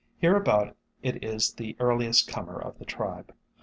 [0.17, 3.35] Hereabout it is the earliest comer of the tribe.